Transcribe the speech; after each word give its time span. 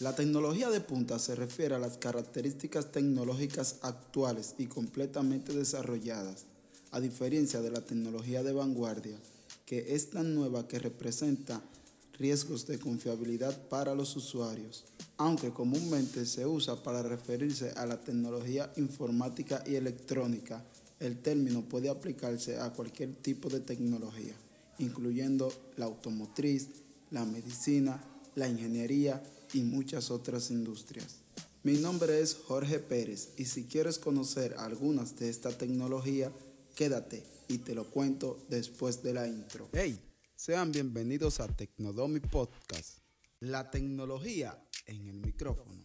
La 0.00 0.14
tecnología 0.14 0.70
de 0.70 0.80
punta 0.80 1.18
se 1.18 1.34
refiere 1.34 1.74
a 1.74 1.80
las 1.80 1.98
características 1.98 2.92
tecnológicas 2.92 3.80
actuales 3.82 4.54
y 4.56 4.66
completamente 4.66 5.52
desarrolladas, 5.52 6.44
a 6.92 7.00
diferencia 7.00 7.60
de 7.62 7.72
la 7.72 7.80
tecnología 7.80 8.44
de 8.44 8.52
vanguardia, 8.52 9.18
que 9.66 9.96
es 9.96 10.10
tan 10.10 10.36
nueva 10.36 10.68
que 10.68 10.78
representa 10.78 11.60
riesgos 12.16 12.68
de 12.68 12.78
confiabilidad 12.78 13.60
para 13.68 13.96
los 13.96 14.14
usuarios, 14.14 14.84
aunque 15.16 15.50
comúnmente 15.50 16.26
se 16.26 16.46
usa 16.46 16.80
para 16.80 17.02
referirse 17.02 17.72
a 17.72 17.84
la 17.84 18.00
tecnología 18.00 18.72
informática 18.76 19.64
y 19.66 19.74
electrónica, 19.74 20.64
el 21.00 21.18
término 21.18 21.62
puede 21.62 21.88
aplicarse 21.88 22.56
a 22.60 22.72
cualquier 22.72 23.16
tipo 23.16 23.48
de 23.48 23.58
tecnología, 23.58 24.34
incluyendo 24.78 25.52
la 25.76 25.86
automotriz, 25.86 26.68
la 27.10 27.24
medicina, 27.24 28.00
la 28.36 28.48
ingeniería 28.48 29.20
y 29.52 29.62
muchas 29.62 30.10
otras 30.10 30.50
industrias. 30.50 31.20
Mi 31.62 31.78
nombre 31.78 32.20
es 32.20 32.34
Jorge 32.34 32.78
Pérez 32.78 33.30
y 33.36 33.44
si 33.44 33.64
quieres 33.64 33.98
conocer 33.98 34.54
algunas 34.58 35.18
de 35.18 35.28
esta 35.28 35.50
tecnología, 35.50 36.32
quédate 36.74 37.24
y 37.48 37.58
te 37.58 37.74
lo 37.74 37.90
cuento 37.90 38.44
después 38.48 39.02
de 39.02 39.14
la 39.14 39.26
intro. 39.26 39.68
Hey, 39.72 39.98
sean 40.36 40.70
bienvenidos 40.70 41.40
a 41.40 41.48
Tecnodomi 41.48 42.20
Podcast, 42.20 42.98
la 43.40 43.70
tecnología 43.70 44.58
en 44.86 45.08
el 45.08 45.16
micrófono. 45.16 45.82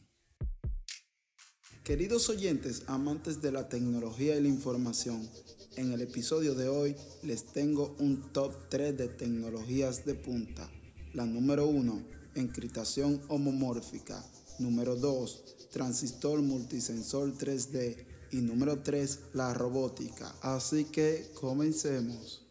Queridos 1.84 2.30
oyentes, 2.30 2.84
amantes 2.88 3.42
de 3.42 3.52
la 3.52 3.68
tecnología 3.68 4.38
y 4.38 4.42
la 4.42 4.48
información, 4.48 5.28
en 5.76 5.92
el 5.92 6.02
episodio 6.02 6.54
de 6.54 6.70
hoy 6.70 6.96
les 7.24 7.46
tengo 7.46 7.96
un 8.00 8.32
top 8.32 8.70
3 8.70 8.98
de 8.98 9.08
tecnologías 9.08 10.06
de 10.06 10.14
punta. 10.14 10.70
La 11.14 11.26
número 11.26 11.68
1 11.68 12.23
encriptación 12.36 13.22
homomórfica. 13.28 14.24
Número 14.60 14.96
2, 14.96 15.70
transistor 15.72 16.42
multisensor 16.42 17.34
3D. 17.38 18.06
Y 18.32 18.38
número 18.38 18.82
3, 18.82 19.20
la 19.34 19.54
robótica. 19.54 20.34
Así 20.42 20.86
que 20.86 21.32
comencemos. 21.36 22.42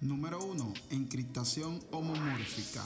Número 0.00 0.44
1, 0.44 0.74
encriptación 0.90 1.80
homomórfica. 1.90 2.84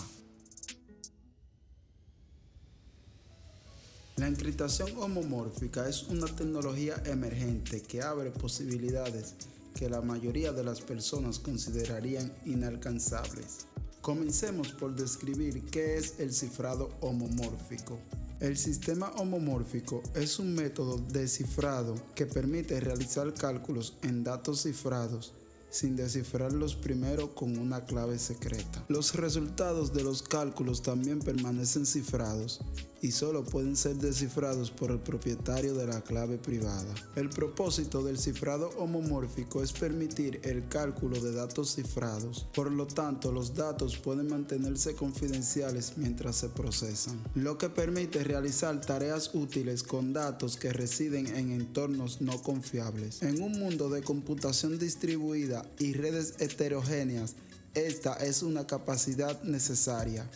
La 4.16 4.27
encriptación 4.27 4.97
homomórfica 4.98 5.88
es 5.88 6.04
una 6.04 6.27
tecnología 6.27 7.02
emergente 7.06 7.82
que 7.82 8.02
abre 8.02 8.30
posibilidades 8.30 9.34
que 9.74 9.88
la 9.88 10.00
mayoría 10.00 10.52
de 10.52 10.64
las 10.64 10.80
personas 10.80 11.38
considerarían 11.38 12.32
inalcanzables. 12.44 13.66
Comencemos 14.00 14.72
por 14.72 14.94
describir 14.94 15.64
qué 15.66 15.96
es 15.96 16.20
el 16.20 16.32
cifrado 16.32 16.90
homomórfico. 17.00 17.98
El 18.41 18.56
sistema 18.56 19.10
homomórfico 19.18 20.02
es 20.14 20.38
un 20.38 20.54
método 20.54 20.96
de 20.96 21.28
cifrado 21.28 21.94
que 22.14 22.24
permite 22.24 22.80
realizar 22.80 23.34
cálculos 23.34 23.98
en 24.02 24.24
datos 24.24 24.62
cifrados 24.62 25.34
sin 25.70 25.96
descifrarlos 25.96 26.74
primero 26.74 27.34
con 27.34 27.56
una 27.56 27.84
clave 27.84 28.18
secreta. 28.18 28.84
Los 28.88 29.14
resultados 29.14 29.92
de 29.92 30.02
los 30.02 30.22
cálculos 30.22 30.82
también 30.82 31.20
permanecen 31.20 31.86
cifrados 31.86 32.60
y 33.02 33.10
solo 33.12 33.44
pueden 33.44 33.76
ser 33.76 33.96
descifrados 33.96 34.70
por 34.70 34.90
el 34.90 34.98
propietario 34.98 35.74
de 35.74 35.86
la 35.86 36.00
clave 36.02 36.38
privada. 36.38 36.94
El 37.16 37.30
propósito 37.30 38.02
del 38.02 38.18
cifrado 38.18 38.70
homomórfico 38.78 39.62
es 39.62 39.72
permitir 39.72 40.40
el 40.44 40.68
cálculo 40.68 41.20
de 41.20 41.32
datos 41.32 41.74
cifrados, 41.74 42.46
por 42.54 42.70
lo 42.70 42.86
tanto 42.86 43.32
los 43.32 43.54
datos 43.54 43.96
pueden 43.96 44.28
mantenerse 44.28 44.94
confidenciales 44.94 45.94
mientras 45.96 46.36
se 46.36 46.48
procesan, 46.48 47.22
lo 47.34 47.58
que 47.58 47.68
permite 47.68 48.24
realizar 48.24 48.80
tareas 48.80 49.34
útiles 49.34 49.82
con 49.82 50.12
datos 50.12 50.56
que 50.56 50.72
residen 50.72 51.26
en 51.28 51.52
entornos 51.52 52.20
no 52.20 52.42
confiables. 52.42 53.22
En 53.22 53.42
un 53.42 53.52
mundo 53.52 53.88
de 53.88 54.02
computación 54.02 54.78
distribuida, 54.78 55.64
y 55.78 55.92
redes 55.94 56.34
heterogéneas, 56.38 57.34
esta 57.75 58.14
es 58.14 58.42
una 58.42 58.66
capacidad 58.66 59.42
necesaria. 59.42 60.28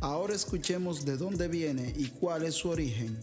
Ahora 0.00 0.32
escuchemos 0.32 1.04
de 1.04 1.16
dónde 1.16 1.48
viene 1.48 1.92
y 1.96 2.06
cuál 2.06 2.44
es 2.44 2.54
su 2.54 2.68
origen. 2.70 3.18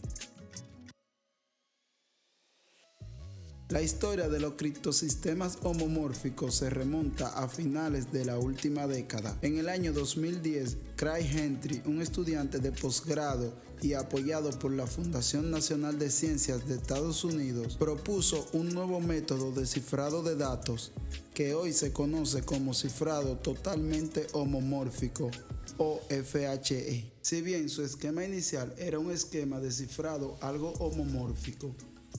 La 3.75 3.81
historia 3.81 4.30
de 4.30 4.40
los 4.40 4.53
criptosistemas 4.53 5.58
homomórficos 5.63 6.56
se 6.56 6.69
remonta 6.69 7.28
a 7.38 7.50
finales 7.50 8.09
de 8.09 8.24
la 8.24 8.40
última 8.40 8.88
década. 8.88 9.38
En 9.41 9.58
el 9.58 9.68
año 9.68 9.91
2010, 9.91 10.78
Craig 10.96 11.25
Gentry, 11.25 11.81
un 11.86 12.02
estudiante 12.02 12.59
de 12.59 12.72
posgrado 12.72 13.53
y 13.81 13.91
apoyado 13.91 14.52
por 14.52 14.72
la 14.72 14.88
Fundación 14.88 15.52
Nacional 15.52 16.00
de 16.00 16.09
Ciencias 16.09 16.66
de 16.69 16.75
Estados 16.75 17.25
Unidos, 17.25 17.75
propuso 17.75 18.47
un 18.53 18.74
nuevo 18.74 19.02
método 19.02 19.52
de 19.52 19.66
cifrado 19.66 20.24
de 20.24 20.38
datos 20.38 20.94
que 21.34 21.53
hoy 21.53 21.74
se 21.74 21.92
conoce 21.92 22.44
como 22.44 22.74
cifrado 22.74 23.40
totalmente 23.40 24.28
homomórfico 24.31 25.30
o 25.78 26.00
FHE. 26.07 27.12
Si 27.19 27.42
bien 27.42 27.68
su 27.68 27.84
esquema 27.84 28.24
inicial 28.24 28.74
era 28.78 29.00
un 29.00 29.12
esquema 29.12 29.59
de 29.59 29.69
cifrado 29.69 30.38
algo 30.40 30.72
homomórfico, 30.80 31.75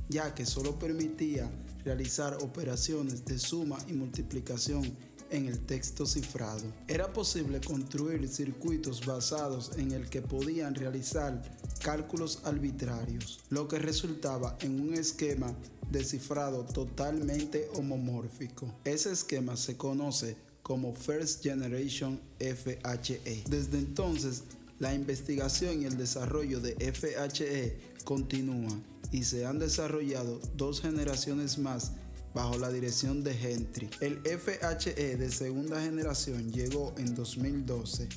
ya 0.09 0.35
que 0.35 0.47
solo 0.47 0.79
permitía 0.79 1.51
realizar 1.85 2.39
operaciones 2.43 3.25
de 3.25 3.39
suma 3.39 3.79
y 3.89 3.93
multiplicación 3.93 4.97
en 5.31 5.47
el 5.47 5.59
texto 5.61 6.07
cifrado. 6.07 6.63
Era 6.89 7.13
posible 7.13 7.61
construir 7.61 8.29
circuitos 8.29 9.05
basados 9.05 9.73
en 9.77 9.93
el 9.93 10.09
que 10.09 10.23
podían 10.23 10.75
realizar 10.75 11.43
cálculos 11.83 12.41
arbitrarios, 12.45 13.41
lo 13.51 13.69
que 13.69 13.79
resultaba 13.79 14.57
en 14.61 14.81
un 14.81 14.95
esquema 14.95 15.55
de 15.91 16.05
cifrado 16.05 16.65
totalmente 16.65 17.69
homomórfico. 17.75 18.73
Ese 18.85 19.13
esquema 19.13 19.57
se 19.57 19.77
conoce 19.77 20.37
como 20.63 20.93
First 20.95 21.45
Generation 21.45 22.21
FHE. 22.41 23.45
Desde 23.49 23.79
entonces, 23.79 24.43
la 24.79 24.95
investigación 24.95 25.83
y 25.83 25.87
el 25.87 25.97
desarrollo 25.97 26.61
de 26.61 26.75
FHE 26.93 27.79
continúan 28.05 28.85
y 29.11 29.25
se 29.25 29.47
han 29.47 29.59
desarrollado 29.59 30.41
dos 30.57 30.81
generaciones 30.81 31.59
más 31.59 31.93
bajo 32.35 32.59
la 32.59 32.71
dirección 32.71 33.25
de 33.25 33.35
Gentry. 33.35 33.89
El 34.01 34.19
FHE 34.19 35.17
de 35.17 35.31
segunda 35.31 35.81
generación 35.81 36.53
llegó 36.53 36.95
en 36.99 37.15
2012 37.15 38.09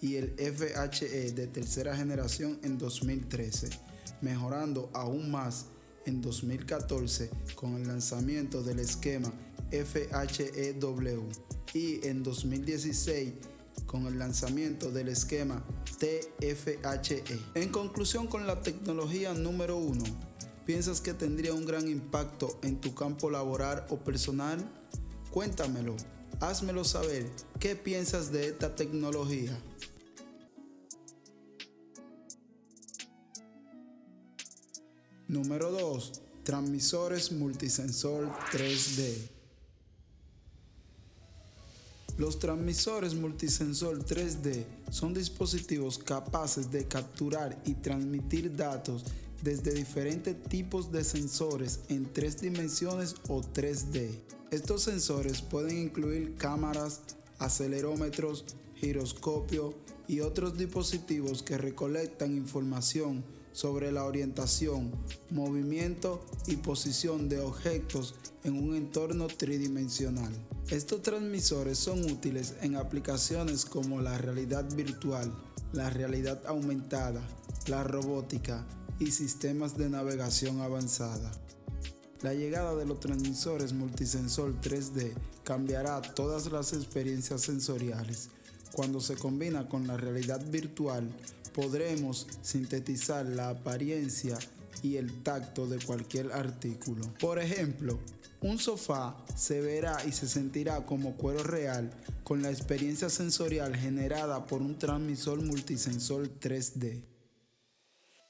y 0.00 0.16
el 0.16 0.34
FHE 0.36 1.32
de 1.32 1.46
tercera 1.46 1.96
generación 1.96 2.58
en 2.62 2.78
2013, 2.78 3.68
mejorando 4.20 4.90
aún 4.94 5.30
más 5.30 5.66
en 6.06 6.20
2014 6.20 7.30
con 7.54 7.76
el 7.76 7.86
lanzamiento 7.86 8.62
del 8.62 8.80
esquema 8.80 9.32
FHEW 9.70 11.28
y 11.74 12.06
en 12.06 12.22
2016 12.22 13.32
con 13.86 14.06
el 14.06 14.18
lanzamiento 14.18 14.90
del 14.90 15.08
esquema 15.08 15.64
TFHE. 15.98 17.22
En 17.54 17.70
conclusión 17.70 18.26
con 18.26 18.46
la 18.46 18.60
tecnología 18.60 19.34
número 19.34 19.76
uno, 19.76 20.04
¿Piensas 20.68 21.00
que 21.00 21.14
tendría 21.14 21.54
un 21.54 21.64
gran 21.64 21.88
impacto 21.88 22.58
en 22.62 22.78
tu 22.78 22.94
campo 22.94 23.30
laboral 23.30 23.86
o 23.88 23.96
personal? 23.96 24.58
Cuéntamelo, 25.30 25.96
házmelo 26.40 26.84
saber. 26.84 27.26
¿Qué 27.58 27.74
piensas 27.74 28.30
de 28.32 28.48
esta 28.48 28.76
tecnología? 28.76 29.58
Número 35.26 35.70
2. 35.70 36.20
Transmisores 36.44 37.32
multisensor 37.32 38.30
3D. 38.52 39.37
Los 42.18 42.40
transmisores 42.40 43.14
multisensor 43.14 44.04
3D 44.04 44.64
son 44.90 45.14
dispositivos 45.14 45.98
capaces 45.98 46.68
de 46.72 46.84
capturar 46.88 47.56
y 47.64 47.74
transmitir 47.74 48.56
datos 48.56 49.04
desde 49.40 49.72
diferentes 49.72 50.42
tipos 50.42 50.90
de 50.90 51.04
sensores 51.04 51.78
en 51.88 52.12
tres 52.12 52.40
dimensiones 52.40 53.14
o 53.28 53.40
3D. 53.40 54.18
Estos 54.50 54.82
sensores 54.82 55.42
pueden 55.42 55.78
incluir 55.78 56.34
cámaras, 56.34 57.02
acelerómetros, 57.38 58.44
giroscopio 58.74 59.74
y 60.08 60.18
otros 60.18 60.58
dispositivos 60.58 61.44
que 61.44 61.56
recolectan 61.56 62.36
información 62.36 63.22
sobre 63.58 63.90
la 63.90 64.04
orientación, 64.04 64.92
movimiento 65.30 66.24
y 66.46 66.54
posición 66.54 67.28
de 67.28 67.40
objetos 67.40 68.14
en 68.44 68.54
un 68.56 68.76
entorno 68.76 69.26
tridimensional. 69.26 70.32
Estos 70.70 71.02
transmisores 71.02 71.76
son 71.76 72.08
útiles 72.08 72.54
en 72.62 72.76
aplicaciones 72.76 73.64
como 73.64 74.00
la 74.00 74.16
realidad 74.16 74.64
virtual, 74.76 75.34
la 75.72 75.90
realidad 75.90 76.40
aumentada, 76.46 77.20
la 77.66 77.82
robótica 77.82 78.64
y 79.00 79.10
sistemas 79.10 79.76
de 79.76 79.90
navegación 79.90 80.60
avanzada. 80.60 81.32
La 82.22 82.34
llegada 82.34 82.76
de 82.76 82.86
los 82.86 83.00
transmisores 83.00 83.72
multisensor 83.72 84.54
3D 84.60 85.14
cambiará 85.42 86.00
todas 86.00 86.52
las 86.52 86.74
experiencias 86.74 87.40
sensoriales. 87.40 88.28
Cuando 88.78 89.00
se 89.00 89.16
combina 89.16 89.68
con 89.68 89.88
la 89.88 89.96
realidad 89.96 90.40
virtual, 90.52 91.10
podremos 91.52 92.28
sintetizar 92.42 93.26
la 93.26 93.48
apariencia 93.48 94.38
y 94.84 94.98
el 94.98 95.24
tacto 95.24 95.66
de 95.66 95.84
cualquier 95.84 96.30
artículo. 96.30 97.12
Por 97.18 97.40
ejemplo, 97.40 97.98
un 98.40 98.60
sofá 98.60 99.16
se 99.34 99.60
verá 99.60 99.96
y 100.06 100.12
se 100.12 100.28
sentirá 100.28 100.86
como 100.86 101.16
cuero 101.16 101.42
real 101.42 101.90
con 102.22 102.40
la 102.40 102.52
experiencia 102.52 103.10
sensorial 103.10 103.74
generada 103.74 104.46
por 104.46 104.62
un 104.62 104.78
transmisor 104.78 105.42
multisensor 105.42 106.28
3D. 106.38 107.02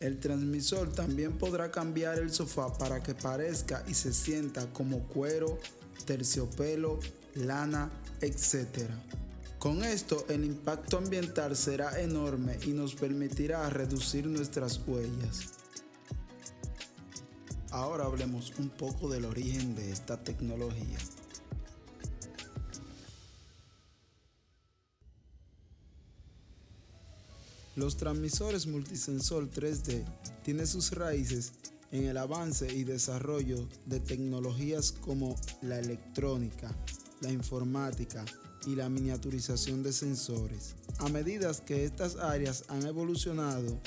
El 0.01 0.19
transmisor 0.19 0.91
también 0.95 1.37
podrá 1.37 1.71
cambiar 1.71 2.19
el 2.19 2.33
sofá 2.33 2.73
para 2.73 3.03
que 3.03 3.15
parezca 3.15 3.85
y 3.87 3.93
se 3.93 4.15
sienta 4.15 4.73
como 4.73 5.01
cuero, 5.09 5.59
terciopelo, 6.07 7.01
lana, 7.35 7.91
etc. 8.23 8.89
Con 9.59 9.83
esto 9.83 10.25
el 10.29 10.45
impacto 10.45 10.99
ambiental 10.99 11.57
será 11.57 12.01
enorme 12.01 12.57
y 12.65 12.69
nos 12.69 12.95
permitirá 12.95 13.69
reducir 13.69 14.25
nuestras 14.29 14.81
huellas. 14.87 15.49
Ahora 17.71 18.05
hablemos 18.05 18.53
un 18.59 18.71
poco 18.71 19.09
del 19.09 19.25
origen 19.25 19.75
de 19.75 19.91
esta 19.91 20.23
tecnología. 20.23 20.99
Los 27.75 27.97
transmisores 27.97 28.69
multisensor 28.69 29.51
3D 29.51 30.05
tienen 30.45 30.69
sus 30.69 30.93
raíces 30.93 31.53
en 31.91 32.05
el 32.05 32.17
avance 32.17 32.73
y 32.73 32.85
desarrollo 32.85 33.69
de 33.87 33.99
tecnologías 33.99 34.93
como 34.93 35.35
la 35.63 35.81
electrónica, 35.81 36.73
la 37.21 37.33
informática 37.33 38.25
y 38.67 38.75
la 38.75 38.89
miniaturización 38.89 39.83
de 39.83 39.93
sensores. 39.93 40.75
A 40.99 41.09
medida 41.09 41.53
que 41.65 41.85
estas 41.85 42.17
áreas 42.17 42.65
han 42.69 42.87
evolucionado, 42.87 43.81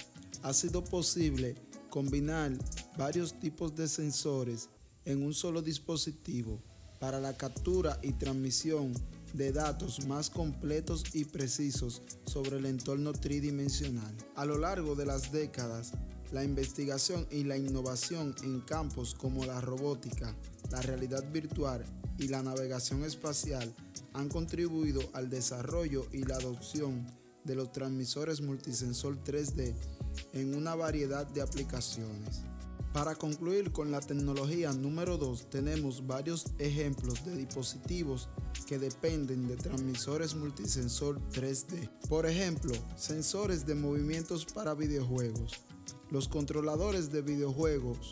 ha 0.43 0.53
sido 0.53 0.83
posible 0.83 1.55
combinar 1.89 2.51
varios 2.97 3.39
tipos 3.39 3.75
de 3.75 3.87
sensores 3.87 4.69
en 5.05 5.23
un 5.23 5.33
solo 5.33 5.61
dispositivo 5.61 6.61
para 6.99 7.19
la 7.19 7.35
captura 7.35 7.99
y 8.01 8.13
transmisión 8.13 8.93
de 9.33 9.51
datos 9.51 10.05
más 10.07 10.29
completos 10.29 11.03
y 11.13 11.25
precisos 11.25 12.01
sobre 12.25 12.57
el 12.57 12.65
entorno 12.65 13.13
tridimensional. 13.13 14.15
A 14.35 14.45
lo 14.45 14.57
largo 14.57 14.95
de 14.95 15.05
las 15.05 15.31
décadas, 15.31 15.93
la 16.31 16.43
investigación 16.43 17.27
y 17.31 17.43
la 17.43 17.57
innovación 17.57 18.35
en 18.43 18.61
campos 18.61 19.15
como 19.15 19.45
la 19.45 19.59
robótica, 19.61 20.35
la 20.69 20.81
realidad 20.81 21.29
virtual 21.31 21.83
y 22.17 22.27
la 22.27 22.43
navegación 22.43 23.03
espacial 23.03 23.73
han 24.13 24.29
contribuido 24.29 25.01
al 25.13 25.29
desarrollo 25.29 26.05
y 26.11 26.23
la 26.23 26.35
adopción 26.35 27.05
de 27.43 27.55
los 27.55 27.71
transmisores 27.71 28.41
multisensor 28.41 29.23
3D 29.23 29.73
en 30.33 30.55
una 30.55 30.75
variedad 30.75 31.25
de 31.25 31.41
aplicaciones. 31.41 32.43
Para 32.93 33.15
concluir 33.15 33.71
con 33.71 33.89
la 33.89 34.01
tecnología 34.01 34.73
número 34.73 35.17
2, 35.17 35.49
tenemos 35.49 36.05
varios 36.05 36.47
ejemplos 36.59 37.23
de 37.23 37.37
dispositivos 37.37 38.27
que 38.67 38.79
dependen 38.79 39.47
de 39.47 39.55
transmisores 39.55 40.35
multisensor 40.35 41.21
3D. 41.29 41.89
Por 42.09 42.25
ejemplo, 42.25 42.73
sensores 42.97 43.65
de 43.65 43.75
movimientos 43.75 44.45
para 44.45 44.73
videojuegos. 44.73 45.53
Los 46.09 46.27
controladores 46.27 47.09
de 47.13 47.21
videojuegos, 47.21 48.11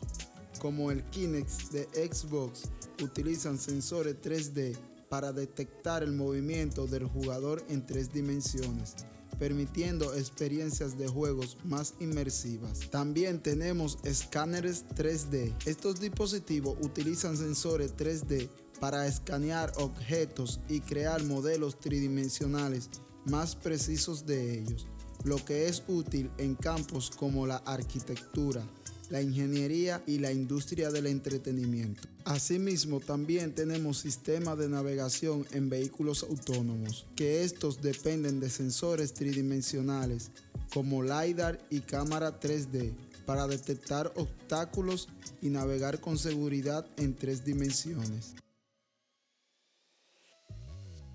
como 0.61 0.91
el 0.91 1.03
Kinect 1.09 1.71
de 1.71 2.09
Xbox, 2.09 2.69
utilizan 3.03 3.57
sensores 3.57 4.15
3D 4.21 4.77
para 5.09 5.31
detectar 5.31 6.03
el 6.03 6.13
movimiento 6.13 6.87
del 6.87 7.05
jugador 7.05 7.63
en 7.69 7.85
tres 7.85 8.13
dimensiones 8.13 8.95
permitiendo 9.37 10.13
experiencias 10.15 10.97
de 10.97 11.07
juegos 11.07 11.57
más 11.63 11.93
inmersivas. 11.99 12.89
También 12.91 13.41
tenemos 13.41 13.97
escáneres 14.03 14.85
3D. 14.95 15.53
Estos 15.65 15.99
dispositivos 16.01 16.77
utilizan 16.81 17.37
sensores 17.37 17.95
3D 17.95 18.49
para 18.79 19.07
escanear 19.07 19.71
objetos 19.77 20.59
y 20.67 20.81
crear 20.81 21.23
modelos 21.23 21.79
tridimensionales 21.79 22.89
más 23.25 23.55
precisos 23.55 24.25
de 24.25 24.59
ellos, 24.59 24.87
lo 25.23 25.43
que 25.43 25.67
es 25.67 25.83
útil 25.87 26.31
en 26.37 26.55
campos 26.55 27.11
como 27.11 27.45
la 27.45 27.57
arquitectura, 27.57 28.63
la 29.09 29.21
ingeniería 29.21 30.03
y 30.05 30.19
la 30.19 30.31
industria 30.31 30.91
del 30.91 31.07
entretenimiento. 31.07 32.07
Asimismo, 32.25 32.99
también 32.99 33.53
tenemos 33.53 33.97
sistemas 33.97 34.57
de 34.57 34.69
navegación 34.69 35.45
en 35.51 35.69
vehículos 35.69 36.23
autónomos, 36.23 37.07
que 37.15 37.43
estos 37.43 37.81
dependen 37.81 38.39
de 38.39 38.49
sensores 38.49 39.13
tridimensionales 39.13 40.31
como 40.73 41.01
LiDAR 41.01 41.59
y 41.69 41.79
cámara 41.79 42.39
3D 42.39 42.93
para 43.25 43.47
detectar 43.47 44.11
obstáculos 44.15 45.07
y 45.41 45.49
navegar 45.49 45.99
con 45.99 46.17
seguridad 46.17 46.85
en 46.97 47.15
tres 47.15 47.45
dimensiones. 47.45 48.35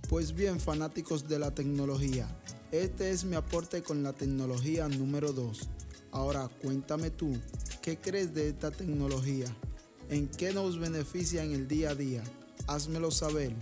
Pues 0.09 0.35
bien, 0.35 0.61
fanáticos 0.61 1.29
de 1.29 1.39
la 1.39 1.55
tecnología, 1.55 2.29
este 2.71 3.11
es 3.11 3.25
mi 3.25 3.37
aporte 3.37 3.83
con 3.83 4.03
la 4.03 4.13
tecnología 4.13 4.87
número 4.89 5.33
2. 5.33 5.69
Ahora 6.15 6.49
cuéntame 6.63 7.11
tú, 7.11 7.37
¿qué 7.83 7.99
crees 7.99 8.33
de 8.33 8.49
esta 8.49 8.71
tecnología? 8.71 9.47
¿En 10.09 10.29
qué 10.29 10.53
nos 10.53 10.79
beneficia 10.79 11.43
en 11.43 11.53
el 11.53 11.67
día 11.67 11.91
a 11.91 11.95
día? 11.97 12.23
Házmelo 12.69 13.11
saber. 13.11 13.53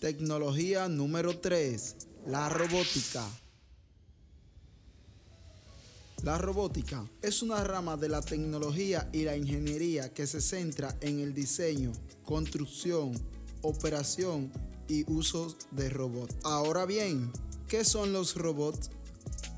Tecnología 0.00 0.86
número 0.88 1.38
3. 1.38 1.96
La 2.26 2.50
robótica. 2.50 3.26
La 6.22 6.38
robótica 6.38 7.04
es 7.20 7.42
una 7.42 7.64
rama 7.64 7.96
de 7.96 8.08
la 8.08 8.20
tecnología 8.20 9.08
y 9.12 9.24
la 9.24 9.36
ingeniería 9.36 10.14
que 10.14 10.28
se 10.28 10.40
centra 10.40 10.96
en 11.00 11.18
el 11.18 11.34
diseño, 11.34 11.90
construcción, 12.24 13.12
operación 13.62 14.52
y 14.86 15.04
uso 15.10 15.56
de 15.72 15.90
robots. 15.90 16.36
Ahora 16.44 16.86
bien, 16.86 17.32
¿qué 17.66 17.84
son 17.84 18.12
los 18.12 18.36
robots? 18.36 18.90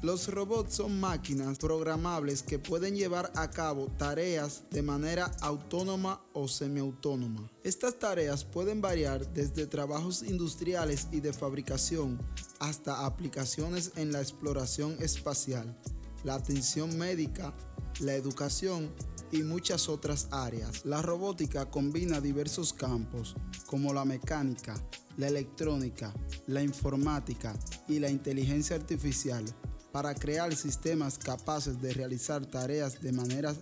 Los 0.00 0.28
robots 0.28 0.76
son 0.76 0.98
máquinas 0.98 1.58
programables 1.58 2.42
que 2.42 2.58
pueden 2.58 2.96
llevar 2.96 3.30
a 3.36 3.50
cabo 3.50 3.88
tareas 3.98 4.62
de 4.70 4.80
manera 4.80 5.30
autónoma 5.42 6.24
o 6.32 6.48
semiautónoma. 6.48 7.50
Estas 7.62 7.98
tareas 7.98 8.42
pueden 8.42 8.80
variar 8.80 9.30
desde 9.34 9.66
trabajos 9.66 10.22
industriales 10.22 11.08
y 11.12 11.20
de 11.20 11.34
fabricación 11.34 12.18
hasta 12.58 13.04
aplicaciones 13.04 13.92
en 13.96 14.12
la 14.12 14.22
exploración 14.22 14.96
espacial, 15.00 15.78
la 16.24 16.34
atención 16.34 16.96
médica, 16.98 17.54
la 18.00 18.14
educación 18.14 18.90
y 19.30 19.42
muchas 19.42 19.88
otras 19.88 20.28
áreas. 20.30 20.84
La 20.84 21.02
robótica 21.02 21.70
combina 21.70 22.20
diversos 22.20 22.72
campos 22.72 23.34
como 23.66 23.92
la 23.92 24.04
mecánica, 24.04 24.74
la 25.16 25.28
electrónica, 25.28 26.12
la 26.46 26.62
informática 26.62 27.54
y 27.88 27.98
la 27.98 28.10
inteligencia 28.10 28.76
artificial 28.76 29.44
para 29.92 30.14
crear 30.14 30.54
sistemas 30.56 31.18
capaces 31.18 31.80
de 31.80 31.92
realizar 31.92 32.44
tareas 32.46 33.00
de 33.00 33.12
manera 33.12 33.54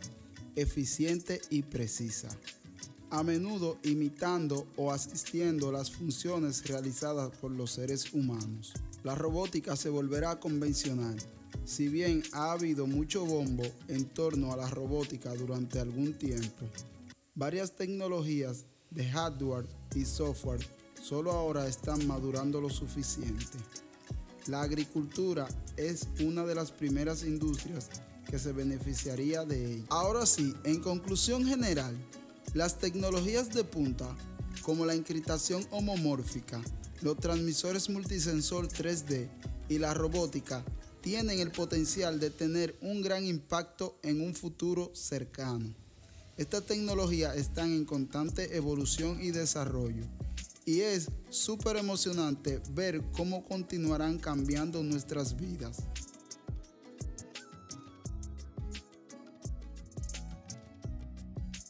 eficiente 0.57 1.41
y 1.51 1.63
precisa, 1.63 2.29
a 3.11 3.23
menudo 3.23 3.79
imitando 3.83 4.67
o 4.77 4.93
asistiendo 4.93 5.71
las 5.71 5.91
funciones 5.91 6.67
realizadas 6.67 7.37
por 7.37 7.51
los 7.51 7.73
seres 7.73 8.13
humanos. 8.15 8.73
La 9.05 9.15
robótica 9.17 9.75
se 9.75 9.89
volverá 9.89 10.39
convencional. 10.39 11.17
Si 11.65 11.89
bien 11.89 12.23
ha 12.33 12.53
habido 12.53 12.87
mucho 12.87 13.25
bombo 13.25 13.65
en 13.89 14.05
torno 14.07 14.53
a 14.53 14.57
la 14.57 14.71
robótica 14.71 15.35
durante 15.35 15.81
algún 15.81 16.15
tiempo, 16.15 16.67
varias 17.35 17.75
tecnologías 17.75 18.65
de 18.91 19.09
hardware 19.09 19.67
y 19.95 20.05
software 20.05 20.65
solo 21.03 21.33
ahora 21.33 21.67
están 21.67 22.07
madurando 22.07 22.61
lo 22.61 22.71
suficiente. 22.71 23.59
La 24.47 24.63
agricultura 24.63 25.49
es 25.77 26.07
una 26.25 26.45
de 26.45 26.55
las 26.55 26.71
primeras 26.71 27.25
industrias 27.25 27.91
que 28.31 28.39
se 28.39 28.53
beneficiaría 28.53 29.45
de 29.45 29.75
ella. 29.75 29.85
Ahora 29.89 30.27
sí, 30.27 30.55
en 30.65 30.81
conclusión 30.81 31.45
general, 31.45 31.97
las 32.55 32.79
tecnologías 32.79 33.53
de 33.53 33.65
punta, 33.65 34.17
como 34.63 34.87
la 34.87 34.95
encriptación 34.95 35.67
homomórfica, 35.71 36.61
los 37.03 37.19
transmisores 37.19 37.91
multisensor 37.91 38.69
3D 38.69 39.29
y 39.69 39.79
la 39.79 39.93
robótica, 39.93 40.65
tienen 41.01 41.41
el 41.41 41.51
potencial 41.51 42.21
de 42.21 42.31
tener 42.31 42.77
un 42.81 43.03
gran 43.03 43.25
impacto 43.25 43.99
en 44.03 44.21
un 44.21 44.35
futuro 44.35 44.91
cercano. 44.95 45.75
Estas 46.37 46.65
tecnologías 46.65 47.37
están 47.37 47.73
en 47.73 47.85
constante 47.85 48.57
evolución 48.57 49.19
y 49.21 49.33
desarrollo 49.33 50.05
y 50.65 50.81
es 50.81 51.11
súper 51.29 51.77
emocionante 51.77 52.63
ver 52.71 53.03
cómo 53.13 53.45
continuarán 53.45 54.19
cambiando 54.19 54.83
nuestras 54.83 55.37
vidas. 55.37 55.79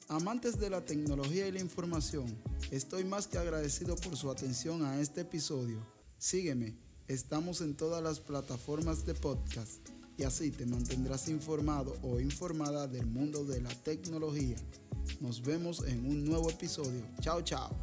Amantes 0.08 0.60
de 0.60 0.68
la 0.68 0.84
tecnología 0.84 1.48
y 1.48 1.52
la 1.52 1.60
información, 1.60 2.26
estoy 2.73 3.05
más 3.05 3.26
que 3.26 3.37
agradecido 3.37 3.97
por 3.97 4.17
su 4.17 4.31
atención 4.31 4.83
a 4.83 4.99
este 4.99 5.21
episodio. 5.21 5.87
Sígueme, 6.17 6.75
estamos 7.07 7.61
en 7.61 7.76
todas 7.76 8.02
las 8.02 8.19
plataformas 8.19 9.05
de 9.05 9.12
podcast 9.14 9.87
y 10.17 10.23
así 10.23 10.50
te 10.50 10.64
mantendrás 10.64 11.29
informado 11.29 11.95
o 12.02 12.19
informada 12.19 12.88
del 12.88 13.07
mundo 13.07 13.45
de 13.45 13.61
la 13.61 13.75
tecnología. 13.83 14.57
Nos 15.21 15.43
vemos 15.43 15.85
en 15.87 16.07
un 16.07 16.25
nuevo 16.25 16.49
episodio. 16.49 17.07
Chao, 17.21 17.43
chao. 17.43 17.76